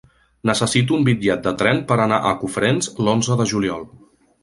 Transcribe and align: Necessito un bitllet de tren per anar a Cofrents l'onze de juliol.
Necessito 0.49 0.95
un 0.99 1.05
bitllet 1.09 1.45
de 1.49 1.53
tren 1.61 1.83
per 1.93 1.99
anar 2.07 2.19
a 2.33 2.35
Cofrents 2.43 2.93
l'onze 3.09 3.43
de 3.43 3.51
juliol. 3.57 3.91